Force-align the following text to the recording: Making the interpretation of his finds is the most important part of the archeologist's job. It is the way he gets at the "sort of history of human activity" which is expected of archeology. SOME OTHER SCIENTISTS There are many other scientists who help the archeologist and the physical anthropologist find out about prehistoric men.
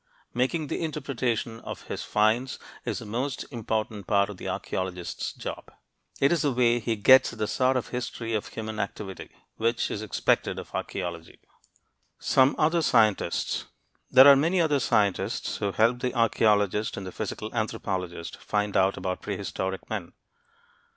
Making 0.33 0.65
the 0.65 0.81
interpretation 0.83 1.59
of 1.59 1.83
his 1.83 2.01
finds 2.01 2.57
is 2.85 2.97
the 2.97 3.05
most 3.05 3.45
important 3.51 4.07
part 4.07 4.31
of 4.31 4.37
the 4.37 4.47
archeologist's 4.49 5.31
job. 5.31 5.71
It 6.19 6.31
is 6.31 6.41
the 6.41 6.51
way 6.51 6.79
he 6.79 6.95
gets 6.95 7.31
at 7.33 7.37
the 7.37 7.45
"sort 7.45 7.77
of 7.77 7.89
history 7.89 8.33
of 8.33 8.47
human 8.47 8.79
activity" 8.79 9.29
which 9.57 9.91
is 9.91 10.01
expected 10.01 10.57
of 10.57 10.73
archeology. 10.73 11.39
SOME 12.17 12.55
OTHER 12.57 12.81
SCIENTISTS 12.81 13.65
There 14.09 14.27
are 14.27 14.35
many 14.35 14.59
other 14.59 14.79
scientists 14.79 15.57
who 15.57 15.71
help 15.71 15.99
the 15.99 16.15
archeologist 16.15 16.97
and 16.97 17.05
the 17.05 17.11
physical 17.11 17.53
anthropologist 17.53 18.37
find 18.37 18.75
out 18.75 18.97
about 18.97 19.21
prehistoric 19.21 19.87
men. 19.87 20.13